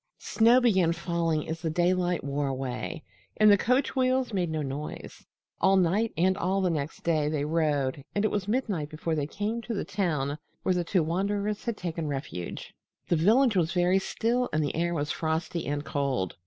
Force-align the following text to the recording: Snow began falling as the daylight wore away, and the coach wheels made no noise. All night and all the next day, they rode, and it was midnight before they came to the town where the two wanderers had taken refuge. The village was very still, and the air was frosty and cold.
Snow 0.17 0.59
began 0.59 0.93
falling 0.93 1.47
as 1.47 1.61
the 1.61 1.69
daylight 1.69 2.23
wore 2.23 2.47
away, 2.47 3.03
and 3.37 3.51
the 3.51 3.55
coach 3.55 3.95
wheels 3.95 4.33
made 4.33 4.49
no 4.49 4.63
noise. 4.63 5.27
All 5.59 5.77
night 5.77 6.11
and 6.17 6.35
all 6.35 6.59
the 6.59 6.71
next 6.71 7.03
day, 7.03 7.29
they 7.29 7.45
rode, 7.45 8.03
and 8.15 8.25
it 8.25 8.31
was 8.31 8.47
midnight 8.47 8.89
before 8.89 9.13
they 9.13 9.27
came 9.27 9.61
to 9.61 9.75
the 9.75 9.85
town 9.85 10.39
where 10.63 10.73
the 10.73 10.83
two 10.83 11.03
wanderers 11.03 11.65
had 11.65 11.77
taken 11.77 12.07
refuge. 12.07 12.73
The 13.09 13.15
village 13.15 13.55
was 13.55 13.73
very 13.73 13.99
still, 13.99 14.49
and 14.51 14.63
the 14.63 14.75
air 14.75 14.95
was 14.95 15.11
frosty 15.11 15.67
and 15.67 15.85
cold. 15.85 16.35